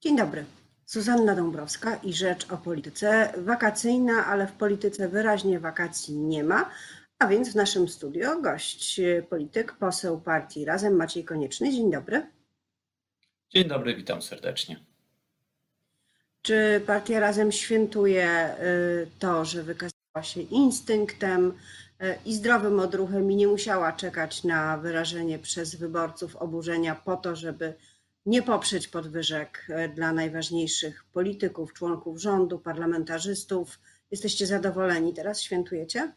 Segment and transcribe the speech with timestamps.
[0.00, 0.44] Dzień dobry.
[0.86, 3.32] Zuzanna Dąbrowska i Rzecz o Polityce.
[3.36, 6.70] Wakacyjna, ale w polityce wyraźnie wakacji nie ma,
[7.18, 9.00] a więc w naszym studio gość
[9.30, 11.72] polityk, poseł partii Razem Maciej Konieczny.
[11.72, 12.26] Dzień dobry.
[13.50, 14.84] Dzień dobry, witam serdecznie.
[16.42, 21.52] Czy partia Razem świętuje y, to, że wykazała się instynktem
[22.02, 27.36] y, i zdrowym odruchem i nie musiała czekać na wyrażenie przez wyborców oburzenia po to,
[27.36, 27.74] żeby
[28.28, 33.80] nie poprzeć podwyżek e, dla najważniejszych polityków, członków rządu, parlamentarzystów.
[34.10, 35.42] Jesteście zadowoleni teraz?
[35.42, 36.12] Świętujecie?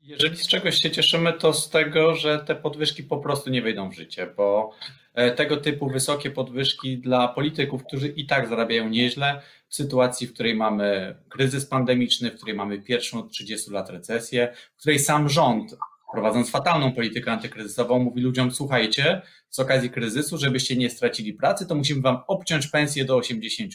[0.00, 3.90] Jeżeli z czegoś się cieszymy, to z tego, że te podwyżki po prostu nie wejdą
[3.90, 4.70] w życie, bo
[5.14, 10.34] e, tego typu wysokie podwyżki dla polityków, którzy i tak zarabiają nieźle, w sytuacji, w
[10.34, 15.28] której mamy kryzys pandemiczny, w której mamy pierwszą od 30 lat recesję, w której sam
[15.28, 15.76] rząd
[16.12, 21.74] prowadząc fatalną politykę antykryzysową, mówi ludziom: Słuchajcie, z okazji kryzysu, żebyście nie stracili pracy, to
[21.74, 23.68] musimy wam obciąć pensję do 80%.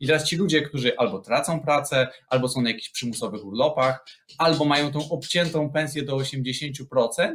[0.00, 4.06] I teraz ci ludzie, którzy albo tracą pracę, albo są na jakichś przymusowych urlopach,
[4.38, 7.34] albo mają tą obciętą pensję do 80%,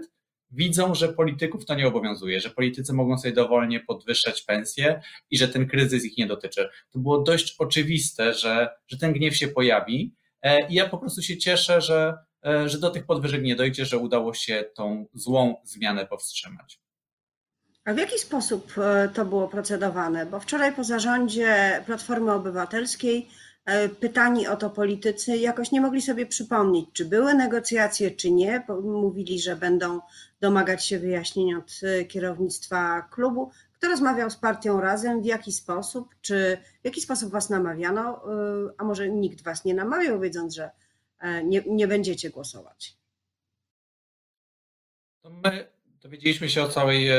[0.51, 5.01] widzą, że polityków to nie obowiązuje, że politycy mogą sobie dowolnie podwyższać pensje
[5.31, 6.69] i że ten kryzys ich nie dotyczy.
[6.91, 10.15] To było dość oczywiste, że, że ten gniew się pojawi.
[10.41, 12.13] E, I ja po prostu się cieszę, że
[12.65, 16.79] że do tych podwyżek nie dojdzie, że udało się tą złą zmianę powstrzymać.
[17.87, 20.25] A w jaki sposób e, to było procedowane?
[20.25, 23.29] Bo wczoraj po zarządzie Platformy Obywatelskiej
[23.65, 28.63] e, pytani o to politycy jakoś nie mogli sobie przypomnieć, czy były negocjacje, czy nie.
[28.83, 29.99] Mówili, że będą
[30.41, 31.71] domagać się wyjaśnień od
[32.07, 33.51] kierownictwa klubu.
[33.73, 38.23] Kto rozmawiał z partią razem, w jaki sposób, czy w jaki sposób was namawiano,
[38.77, 40.71] a może nikt was nie namawiał, wiedząc, że E,
[41.43, 42.97] nie, nie będziecie głosować.
[45.23, 45.67] My
[46.01, 47.15] dowiedzieliśmy się o całej, e,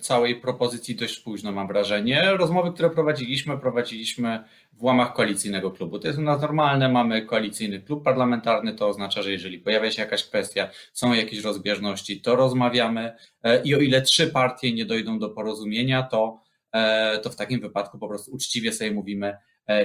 [0.00, 2.30] całej propozycji dość późno, mam wrażenie.
[2.36, 5.98] Rozmowy, które prowadziliśmy, prowadziliśmy w łamach koalicyjnego klubu.
[5.98, 10.02] To jest u nas normalne, mamy koalicyjny klub parlamentarny, to oznacza, że jeżeli pojawia się
[10.02, 15.18] jakaś kwestia, są jakieś rozbieżności, to rozmawiamy e, i o ile trzy partie nie dojdą
[15.18, 16.40] do porozumienia, to,
[17.22, 19.36] to w takim wypadku po prostu uczciwie sobie mówimy, E,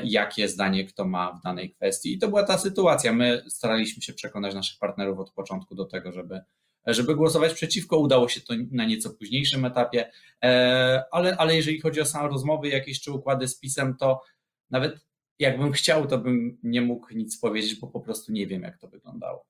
[0.03, 2.13] jakie zdanie kto ma w danej kwestii.
[2.13, 3.13] I to była ta sytuacja.
[3.13, 6.41] My staraliśmy się przekonać naszych partnerów od początku do tego, żeby,
[6.87, 7.97] żeby głosować przeciwko.
[7.97, 10.11] Udało się to na nieco późniejszym etapie,
[10.43, 14.21] e, ale, ale jeżeli chodzi o same rozmowy, jakieś czy układy z pisem, to
[14.69, 15.05] nawet
[15.39, 18.87] jakbym chciał, to bym nie mógł nic powiedzieć, bo po prostu nie wiem, jak to
[18.87, 19.45] wyglądało.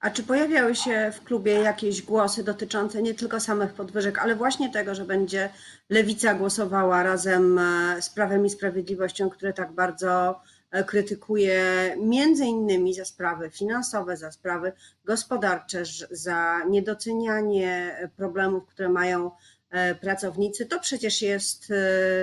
[0.00, 4.72] A czy pojawiały się w klubie jakieś głosy dotyczące nie tylko samych podwyżek, ale właśnie
[4.72, 5.50] tego, że będzie
[5.90, 10.40] lewica głosowała razem e, z Prawem i Sprawiedliwością, które tak bardzo
[10.70, 11.62] e, krytykuje
[11.98, 14.72] między innymi za sprawy finansowe, za sprawy
[15.04, 19.30] gospodarcze, za niedocenianie problemów, które mają
[19.70, 20.66] e, pracownicy.
[20.66, 21.72] To przecież jest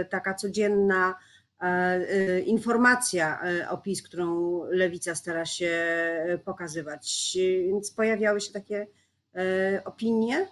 [0.10, 1.16] taka codzienna
[2.46, 5.72] informacja e, o PiS, którą lewica stara się
[6.46, 7.38] pokazywać.
[7.68, 8.88] Więc pojawiały się takie
[9.36, 10.48] e, opinie.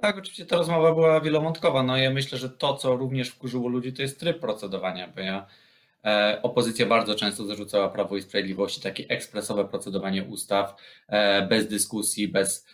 [0.00, 1.82] Tak, oczywiście ta rozmowa była wielowątkowa.
[1.82, 5.46] No ja myślę, że to, co również wkurzyło ludzi, to jest tryb procedowania, bo ja
[6.42, 10.76] opozycja bardzo często zarzucała Prawo i Sprawiedliwości takie ekspresowe procedowanie ustaw
[11.48, 12.66] bez dyskusji, bez,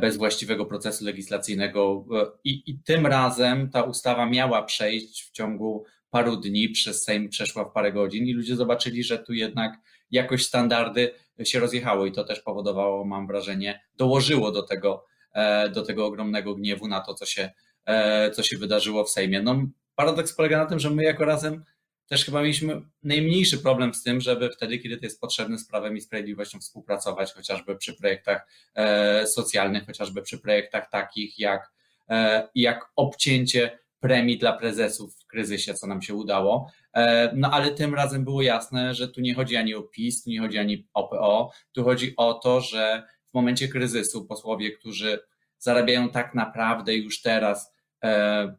[0.00, 2.04] bez właściwego procesu legislacyjnego
[2.44, 7.64] I, i tym razem ta ustawa miała przejść w ciągu paru dni przez Sejm przeszła
[7.64, 9.72] w parę godzin i ludzie zobaczyli, że tu jednak
[10.10, 11.14] jakoś standardy
[11.44, 16.54] się rozjechały i to też powodowało, mam wrażenie, dołożyło do tego, e, do tego ogromnego
[16.54, 17.50] gniewu na to, co się,
[17.86, 19.42] e, co się wydarzyło w Sejmie.
[19.42, 19.62] No,
[19.94, 21.64] paradoks polega na tym, że my jako razem
[22.06, 25.96] też chyba mieliśmy najmniejszy problem z tym, żeby wtedy, kiedy to jest potrzebne z Prawem
[25.96, 31.72] i Sprawiedliwością współpracować, chociażby przy projektach e, socjalnych, chociażby przy projektach takich jak,
[32.54, 36.70] jak obcięcie premii dla prezesów w kryzysie, co nam się udało.
[36.94, 40.30] E, no ale tym razem było jasne, że tu nie chodzi ani o PiS, tu
[40.30, 45.18] nie chodzi ani o PO, tu chodzi o to, że w momencie kryzysu posłowie, którzy
[45.58, 47.74] zarabiają tak naprawdę już teraz
[48.04, 48.54] e,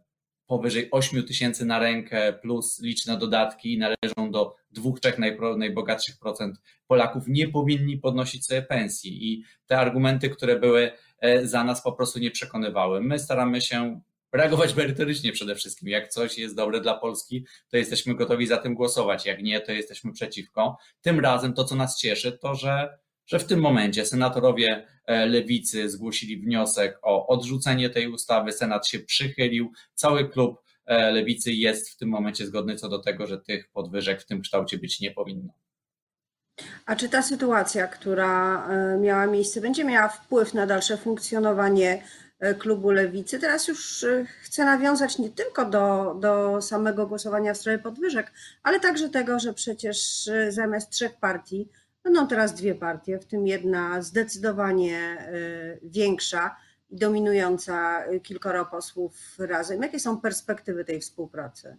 [0.47, 5.19] powyżej 8 tysięcy na rękę plus liczne dodatki i należą do dwóch, trzech
[5.57, 9.31] najbogatszych procent Polaków, nie powinni podnosić sobie pensji.
[9.31, 13.01] I te argumenty, które były e, za nas po prostu nie przekonywały.
[13.01, 14.01] My staramy się
[14.33, 15.89] reagować merytorycznie przede wszystkim.
[15.89, 19.25] Jak coś jest dobre dla Polski, to jesteśmy gotowi za tym głosować.
[19.25, 20.77] Jak nie, to jesteśmy przeciwko.
[21.01, 25.89] Tym razem to, co nas cieszy, to że, że w tym momencie senatorowie e, lewicy
[25.89, 28.51] zgłosili wniosek o odrzucenie tej ustawy.
[28.51, 29.71] Senat się przychylił.
[29.93, 34.21] Cały klub e, lewicy jest w tym momencie zgodny co do tego, że tych podwyżek
[34.21, 35.53] w tym kształcie być nie powinno.
[36.85, 42.03] A czy ta sytuacja, która e, miała miejsce, będzie miała wpływ na dalsze funkcjonowanie
[42.59, 43.39] klubu Lewicy.
[43.39, 44.05] Teraz już
[44.41, 48.31] chcę nawiązać nie tylko do, do samego głosowania w sprawie podwyżek,
[48.63, 51.69] ale także tego, że przecież zamiast trzech partii
[52.03, 55.27] będą teraz dwie partie, w tym jedna zdecydowanie
[55.83, 56.55] większa
[56.89, 59.81] i dominująca kilkoro posłów razem.
[59.81, 61.77] Jakie są perspektywy tej współpracy?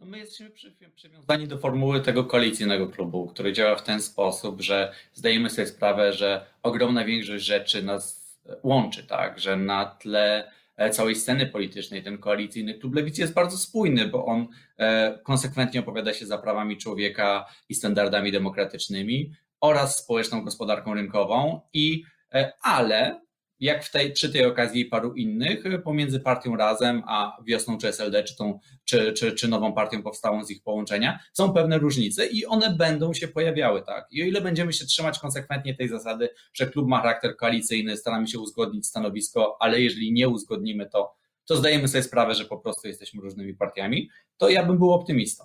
[0.00, 0.50] No my jesteśmy
[0.94, 6.12] przywiązani do formuły tego koalicyjnego klubu, który działa w ten sposób, że zdajemy sobie sprawę,
[6.12, 8.25] że ogromna większość rzeczy nas
[8.62, 13.58] łączy, tak, że na tle e, całej sceny politycznej ten koalicyjny klub lewicy jest bardzo
[13.58, 14.46] spójny, bo on
[14.78, 22.04] e, konsekwentnie opowiada się za prawami człowieka i standardami demokratycznymi oraz społeczną gospodarką rynkową i
[22.34, 23.25] e, ale
[23.60, 27.78] jak w tej, przy tej okazji i paru innych, y, pomiędzy partią Razem a Wiosną
[27.78, 31.78] czy SLD, czy, tą, czy, czy, czy nową partią powstałą z ich połączenia, są pewne
[31.78, 34.06] różnice i one będą się pojawiały, tak.
[34.10, 38.28] I o ile będziemy się trzymać konsekwentnie tej zasady, że klub ma charakter koalicyjny, staramy
[38.28, 41.14] się uzgodnić stanowisko, ale jeżeli nie uzgodnimy to,
[41.44, 45.44] to zdajemy sobie sprawę, że po prostu jesteśmy różnymi partiami, to ja bym był optymistą.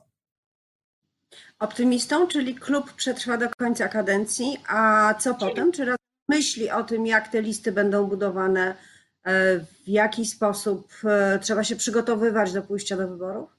[1.59, 5.49] Optymistą, czyli klub przetrwa do końca kadencji, a co czyli...
[5.49, 5.71] potem?
[5.71, 5.85] Czy
[6.31, 8.75] myśli o tym, jak te listy będą budowane,
[9.23, 13.49] e, w jaki sposób e, trzeba się przygotowywać do pójścia do wyborów?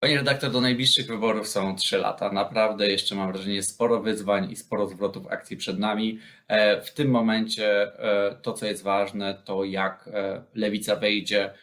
[0.00, 2.32] Pani redaktor, do najbliższych wyborów są trzy lata.
[2.32, 6.18] Naprawdę jeszcze mam wrażenie sporo wyzwań i sporo zwrotów akcji przed nami.
[6.48, 7.92] E, w tym momencie
[8.42, 10.10] to, co jest ważne, to jak
[10.54, 11.54] lewica wejdzie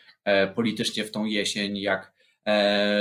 [0.56, 2.12] politycznie w tą jesień, jak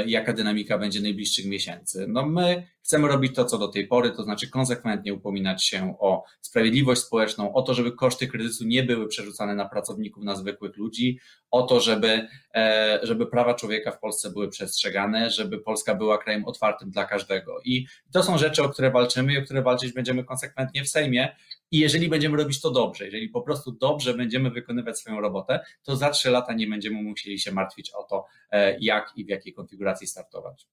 [0.07, 2.07] jaka dynamika będzie najbliższych miesięcy.
[2.09, 6.25] No my chcemy robić to, co do tej pory, to znaczy konsekwentnie upominać się o
[6.41, 11.19] sprawiedliwość społeczną, o to, żeby koszty kryzysu nie były przerzucane na pracowników, na zwykłych ludzi,
[11.51, 16.45] o to, żeby, e, żeby prawa człowieka w Polsce były przestrzegane, żeby Polska była krajem
[16.45, 17.61] otwartym dla każdego.
[17.65, 21.37] I to są rzeczy, o które walczymy i o które walczyć będziemy konsekwentnie w Sejmie.
[21.71, 25.97] I jeżeli będziemy robić to dobrze, jeżeli po prostu dobrze będziemy wykonywać swoją robotę, to
[25.97, 29.53] za trzy lata nie będziemy musieli się martwić o to, e, jak i w jakiej
[29.53, 30.67] konfiguracji startować.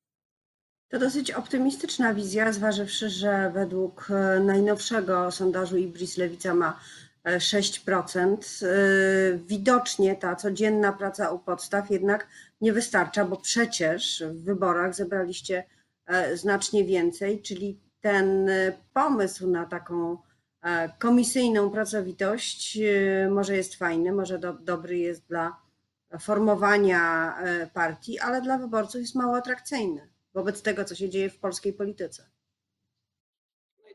[0.89, 6.79] To dosyć optymistyczna wizja, zważywszy, że według e, najnowszego sondażu Ibris Lewica ma
[7.25, 8.63] 6%.
[8.63, 8.67] E,
[9.37, 12.27] widocznie ta codzienna praca u podstaw jednak
[12.61, 15.63] nie wystarcza, bo przecież w wyborach zebraliście
[16.33, 18.49] znacznie więcej, czyli ten
[18.93, 20.17] pomysł na taką
[20.99, 25.61] komisyjną pracowitość e, może jest fajny, może do, dobry jest dla
[26.19, 31.39] formowania e, partii, ale dla wyborców jest mało atrakcyjny wobec tego, co się dzieje w
[31.39, 32.29] polskiej polityce.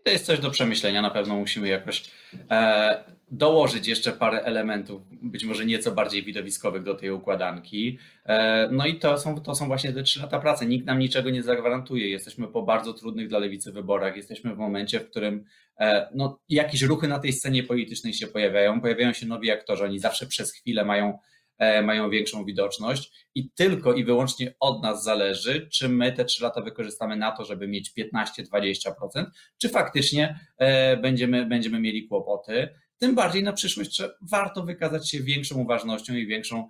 [0.04, 1.02] To jest coś do przemyślenia.
[1.02, 2.10] Na pewno musimy jakoś
[2.50, 7.98] e, dołożyć jeszcze parę elementów, być może nieco bardziej widowiskowych do tej układanki.
[8.26, 10.66] E, no i to są, to są właśnie te trzy lata pracy.
[10.66, 12.08] Nikt nam niczego nie zagwarantuje.
[12.08, 14.16] Jesteśmy po bardzo trudnych dla lewicy wyborach.
[14.16, 15.44] Jesteśmy w momencie, w którym
[15.82, 19.98] E, no, jakieś ruchy na tej scenie politycznej się pojawiają, pojawiają się nowi aktorzy, oni
[19.98, 21.18] zawsze przez chwilę mają,
[21.82, 26.60] mają większą widoczność i tylko i wyłącznie od nas zależy, czy my te trzy lata
[26.60, 29.24] wykorzystamy na to, żeby mieć 15-20%,
[29.58, 32.68] czy faktycznie e, będziemy, będziemy mieli kłopoty.
[32.98, 36.68] Tym bardziej na przyszłość że warto wykazać się większą uważnością i większą,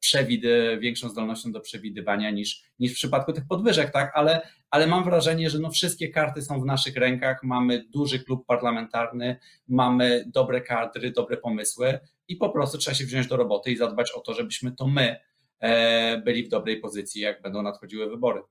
[0.00, 4.12] przewidy, większą zdolnością do przewidywania niż, niż w przypadku tych podwyżek, tak?
[4.14, 7.42] Ale ale mam wrażenie, że no wszystkie karty są w naszych rękach.
[7.42, 9.36] Mamy duży klub parlamentarny,
[9.68, 11.98] mamy dobre kadry, dobre pomysły
[12.30, 15.16] i po prostu trzeba się wziąć do roboty i zadbać o to, żebyśmy to my
[15.60, 18.42] e, byli w dobrej pozycji, jak będą nadchodziły wybory.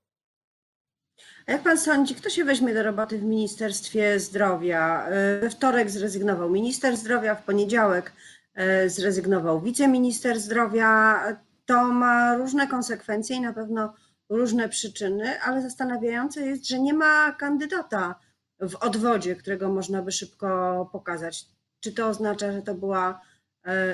[1.46, 5.06] A jak pan sądzi, kto się weźmie do roboty w Ministerstwie Zdrowia?
[5.06, 8.12] E, we wtorek zrezygnował minister zdrowia, w poniedziałek
[8.54, 11.20] e, zrezygnował wiceminister zdrowia.
[11.66, 13.94] To ma różne konsekwencje i na pewno
[14.28, 18.14] różne przyczyny, ale zastanawiające jest, że nie ma kandydata
[18.60, 21.44] w odwodzie, którego można by szybko pokazać.
[21.80, 23.20] Czy to oznacza, że to była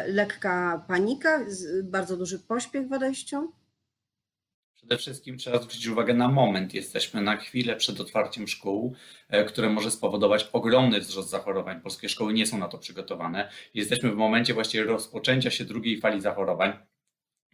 [0.06, 1.46] lekka panika,
[1.84, 3.52] bardzo duży pośpiech w odejściu?
[4.74, 6.74] Przede wszystkim trzeba zwrócić uwagę na moment.
[6.74, 8.94] Jesteśmy na chwilę przed otwarciem szkół,
[9.28, 11.80] e, które może spowodować ogromny wzrost zachorowań.
[11.80, 13.50] Polskie szkoły nie są na to przygotowane.
[13.74, 16.72] Jesteśmy w momencie właściwie rozpoczęcia się drugiej fali zachorowań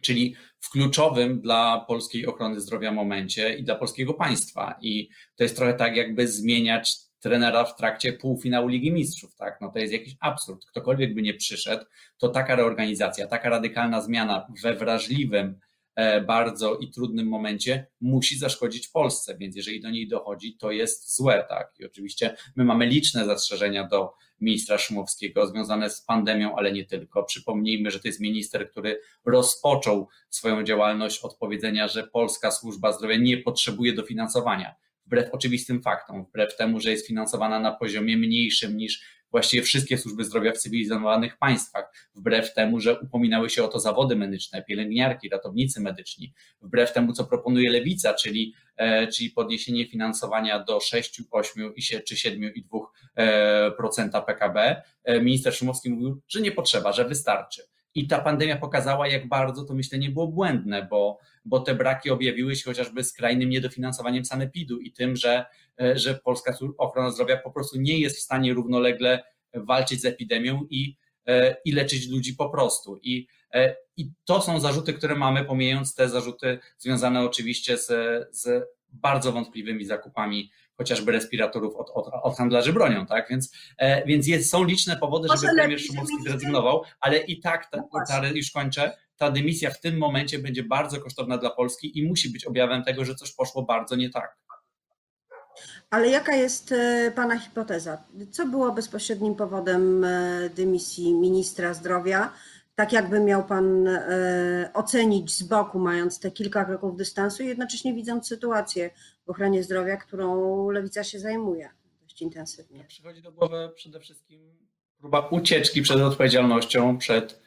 [0.03, 4.75] czyli w kluczowym dla polskiej ochrony zdrowia momencie i dla polskiego państwa.
[4.81, 9.61] I to jest trochę tak, jakby zmieniać trenera w trakcie półfinału Ligi Mistrzów, tak?
[9.61, 10.65] No to jest jakiś absurd.
[10.65, 11.85] Ktokolwiek by nie przyszedł,
[12.17, 15.59] to taka reorganizacja, taka radykalna zmiana we wrażliwym
[15.95, 21.15] e, bardzo i trudnym momencie musi zaszkodzić Polsce, więc jeżeli do niej dochodzi, to jest
[21.15, 21.73] złe, tak?
[21.79, 27.23] I oczywiście my mamy liczne zastrzeżenia do ministra Szumowskiego związane z pandemią, ale nie tylko.
[27.23, 33.17] Przypomnijmy, że to jest minister, który rozpoczął swoją działalność od powiedzenia, że polska służba zdrowia
[33.17, 34.75] nie potrzebuje dofinansowania.
[35.05, 40.25] Wbrew oczywistym faktom, wbrew temu, że jest finansowana na poziomie mniejszym niż właściwie wszystkie służby
[40.25, 45.81] zdrowia w cywilizowanych państwach, wbrew temu, że upominały się o to zawody medyczne, pielęgniarki, ratownicy
[45.81, 51.73] medyczni, wbrew temu, co proponuje lewica, czyli, e, czyli podniesienie finansowania do 6, 8
[52.07, 54.81] czy 7,2% PKB.
[55.21, 57.72] Minister Szumowski mówił, że nie potrzeba, że wystarczy.
[57.95, 62.55] I ta pandemia pokazała, jak bardzo to myślenie było błędne, bo, bo te braki objawiły
[62.55, 65.45] się chociażby skrajnym niedofinansowaniem sanepidu i tym, że,
[65.81, 69.23] e, że polska ochrona zdrowia po prostu nie jest w stanie równolegle
[69.53, 70.97] walczyć z epidemią i,
[71.27, 72.99] e, i leczyć ludzi po prostu.
[73.03, 77.87] I, e, I to są zarzuty, które mamy, pomijając te zarzuty związane oczywiście z,
[78.31, 83.29] z bardzo wątpliwymi zakupami chociażby respiratorów od, od, od handlarzy bronią, tak?
[83.29, 87.77] Więc, e, więc jest, są liczne powody, żeby premier Szumowski zrezygnował, ale i tak, ta,
[87.77, 92.07] no ta, już kończę, ta dymisja w tym momencie będzie bardzo kosztowna dla Polski i
[92.07, 94.37] musi być objawem tego, że coś poszło bardzo nie tak.
[95.89, 97.97] Ale jaka jest e, Pana hipoteza?
[98.31, 102.33] Co było bezpośrednim powodem e, dymisji ministra zdrowia?
[102.75, 107.93] Tak jakby miał Pan e, ocenić z boku, mając te kilka kroków dystansu i jednocześnie
[107.93, 108.89] widząc sytuację
[109.25, 111.69] w ochronie zdrowia, którą lewica się zajmuje
[112.01, 112.85] dość intensywnie.
[112.87, 114.41] Przychodzi do głowy przede wszystkim
[114.99, 117.43] próba ucieczki przed odpowiedzialnością, przed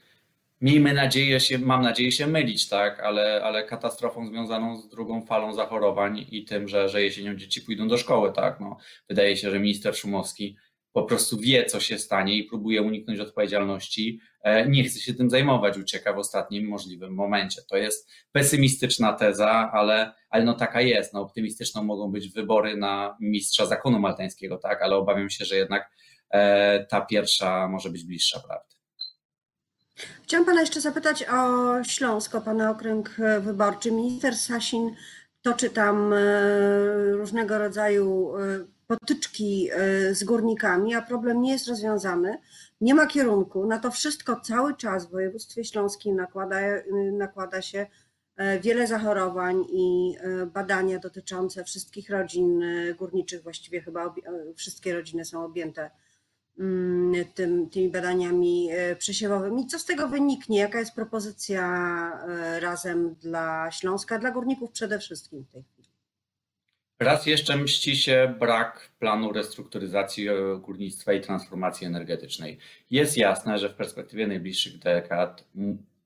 [0.61, 5.55] miejmy nadzieję się, mam nadzieję się mylić, tak, ale, ale katastrofą związaną z drugą falą
[5.55, 8.61] zachorowań i tym, że, że jesienią dzieci pójdą do szkoły, tak.
[8.61, 8.77] No,
[9.09, 10.57] wydaje się, że minister Szumowski
[10.97, 15.31] po prostu wie, co się stanie i próbuje uniknąć odpowiedzialności, e, nie chce się tym
[15.31, 17.63] zajmować, ucieka w ostatnim możliwym momencie.
[17.71, 21.13] To jest pesymistyczna teza, ale, ale no taka jest.
[21.13, 25.91] No optymistyczną mogą być wybory na mistrza zakonu maltańskiego, tak, ale obawiam się, że jednak
[26.31, 28.75] e, ta pierwsza może być bliższa prawdy.
[30.23, 33.93] Chciałam Pana jeszcze zapytać o Śląsko, Pana okręg wyborczy.
[33.93, 34.95] Minister Sasin
[35.43, 36.17] toczy tam e,
[37.13, 38.33] różnego rodzaju
[38.87, 42.39] potyczki e, z górnikami, a problem nie jest rozwiązany.
[42.81, 43.67] Nie ma kierunku.
[43.67, 47.87] Na to wszystko cały czas w województwie śląskim nakłada, e, nakłada się
[48.37, 50.17] e, wiele zachorowań i
[50.55, 52.63] badania dotyczące wszystkich rodzin
[52.99, 54.15] górniczych, właściwie chyba
[54.57, 55.91] wszystkie rodziny są objęte
[56.59, 59.67] mm, tym, tymi badaniami przesiewowymi.
[59.67, 60.59] Co z tego wyniknie?
[60.59, 61.67] Jaka jest propozycja
[62.61, 65.76] razem dla Śląska, dla górników przede wszystkim w tej chwili?
[66.99, 72.59] Raz jeszcze mści się brak planu restrukturyzacji e, górnictwa i transformacji energetycznej.
[72.91, 75.45] Jest jasne, że w perspektywie najbliższych dekad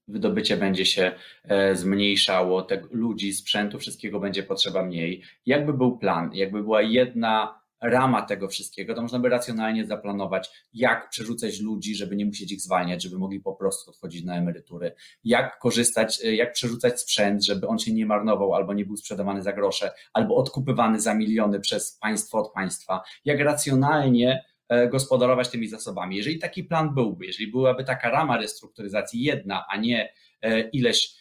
[0.08, 1.12] wydobycie będzie się
[1.44, 5.22] e, zmniejszało, te ludzi, sprzętu, wszystkiego będzie potrzeba mniej.
[5.46, 11.10] Jakby był plan, jakby była jedna rama tego wszystkiego, to można by racjonalnie zaplanować, jak
[11.10, 14.94] przerzucać ludzi, żeby nie musieć ich zwalniać, żeby mogli po prostu odchodzić na emerytury,
[15.24, 19.42] jak korzystać, e, jak przerzucać sprzęt, żeby on się nie marnował albo nie był sprzedawany
[19.42, 25.68] za grosze, albo odkupywany za miliony przez państwo od państwa, jak racjonalnie e, gospodarować tymi
[25.68, 26.16] zasobami.
[26.16, 31.20] Jeżeli taki plan byłby, jeżeli byłaby taka rama restrukturyzacji jedna, a nie e, ileś,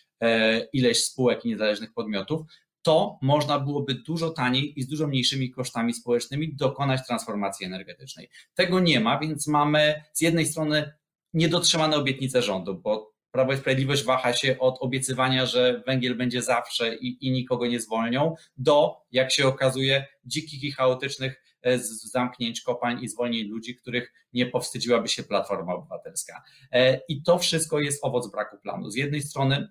[0.74, 2.42] ileś spółek i niezależnych podmiotów,
[2.82, 8.30] to można byłoby dużo taniej i z dużo mniejszymi kosztami społecznymi dokonać transformacji energetycznej.
[8.54, 10.94] Tego nie ma, więc mamy z jednej strony
[11.34, 16.96] niedotrzymane obietnice rządu, bo Prawo i Sprawiedliwość waha się od obiecywania, że węgiel będzie zawsze
[16.96, 21.80] i, i nikogo nie zwolnią, do, jak się okazuje, dzikich i chaotycznych e,
[22.14, 26.44] zamknięć kopalń i zwolnień ludzi, których nie powstydziłaby się Platforma Obywatelska.
[26.72, 28.90] E, I to wszystko jest owoc braku planu.
[28.90, 29.68] Z jednej strony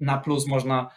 [0.00, 0.90] na plus można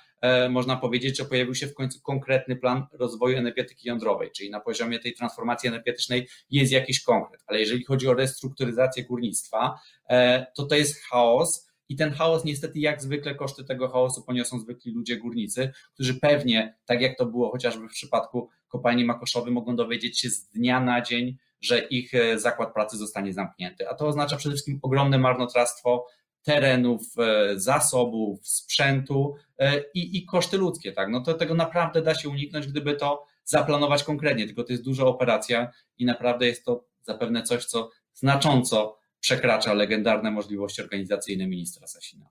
[0.49, 4.99] można powiedzieć, że pojawił się w końcu konkretny plan rozwoju energetyki jądrowej, czyli na poziomie
[4.99, 10.75] tej transformacji energetycznej jest jakiś konkret, ale jeżeli chodzi o restrukturyzację górnictwa, e, to to
[10.75, 11.73] jest chaos.
[11.89, 16.75] I ten chaos, niestety, jak zwykle, koszty tego chaosu poniosą zwykli ludzie górnicy, którzy pewnie,
[16.85, 21.01] tak jak to było chociażby w przypadku kopalni Makoszowy, mogą dowiedzieć się z dnia na
[21.01, 23.89] dzień, że ich e, zakład pracy zostanie zamknięty.
[23.89, 26.05] A to oznacza przede wszystkim ogromne marnotrawstwo
[26.43, 31.09] terenów, e, zasobów, sprzętu e, i, i koszty ludzkie, tak?
[31.09, 35.05] No to tego naprawdę da się uniknąć, gdyby to zaplanować konkretnie, tylko to jest duża
[35.05, 42.29] operacja i naprawdę jest to zapewne coś, co znacząco przekracza legendarne możliwości organizacyjne ministra Sasina.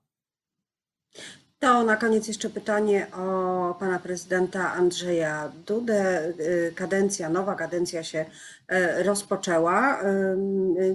[1.59, 6.33] To na koniec jeszcze pytanie o pana prezydenta Andrzeja Dudę.
[6.75, 8.25] Kadencja, nowa kadencja się
[8.67, 10.03] e, rozpoczęła.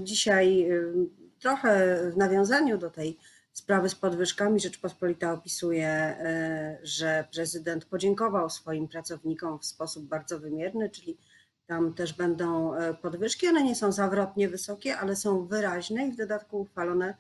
[0.02, 0.68] Dzisiaj
[1.40, 3.18] trochę w nawiązaniu do tej
[3.59, 10.90] sprawy z podwyżkami Rzeczpospolita opisuje, e, że prezydent podziękował swoim pracownikom w sposób bardzo wymierny,
[10.90, 11.18] czyli
[11.66, 13.49] tam też będą e, podwyżki.
[13.49, 17.14] One nie są zawrotnie wysokie, ale są wyraźne i w dodatku uchwalone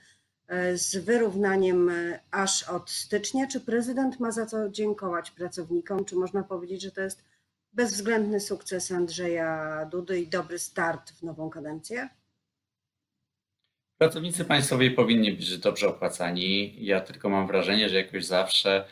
[0.48, 1.90] e, z wyrównaniem
[2.30, 3.46] aż od stycznia.
[3.46, 6.04] Czy prezydent ma za co dziękować pracownikom?
[6.04, 7.24] Czy można powiedzieć, że to jest
[7.72, 12.08] bezwzględny sukces Andrzeja Dudy i dobry start w nową kadencję?
[13.98, 16.74] Pracownicy państwowi powinni być dobrze opłacani.
[16.84, 18.84] Ja tylko mam wrażenie, że jakoś zawsze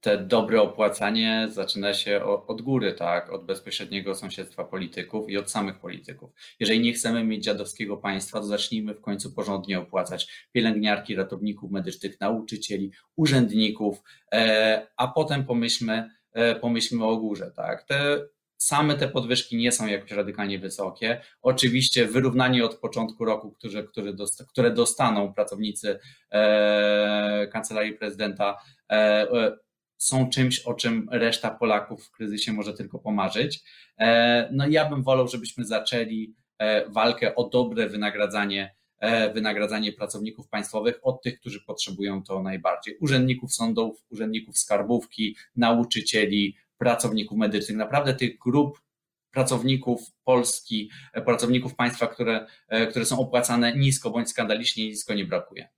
[0.00, 5.78] te dobre opłacanie zaczyna się od góry, tak, od bezpośredniego sąsiedztwa polityków i od samych
[5.78, 6.30] polityków.
[6.60, 12.20] Jeżeli nie chcemy mieć dziadowskiego państwa, to zacznijmy w końcu porządnie opłacać pielęgniarki, ratowników medycznych,
[12.20, 14.02] nauczycieli, urzędników,
[14.32, 17.82] e, a potem pomyślmy, e, pomyślmy o górze, tak.
[17.82, 18.18] Te
[18.58, 21.20] same te podwyżki nie są jakoś radykalnie wysokie.
[21.42, 25.98] Oczywiście wyrównanie od początku roku, które, które, dosta, które dostaną pracownicy
[26.30, 28.58] e, kancelarii prezydenta,
[28.90, 29.26] e,
[29.98, 33.60] są czymś, o czym reszta Polaków w kryzysie może tylko pomarzyć.
[33.98, 40.48] E, no ja bym wolał, żebyśmy zaczęli e, walkę o dobre wynagradzanie, e, wynagradzanie pracowników
[40.48, 42.96] państwowych od tych, którzy potrzebują to najbardziej.
[43.00, 47.78] Urzędników sądów, urzędników skarbówki, nauczycieli, pracowników medycznych.
[47.78, 48.80] Naprawdę tych grup
[49.30, 50.90] pracowników Polski,
[51.24, 52.46] pracowników państwa, które,
[52.90, 55.68] które są opłacane nisko bądź skandalicznie nisko nie brakuje.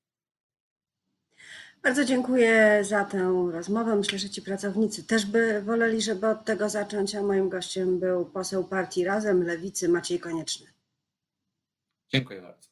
[1.83, 3.97] Bardzo dziękuję za tę rozmowę.
[3.97, 8.27] Myślę, że ci pracownicy też by woleli, żeby od tego zacząć, a moim gościem był
[8.27, 10.67] poseł partii Razem Lewicy Maciej Konieczny.
[12.09, 12.70] Dziękuję bardzo.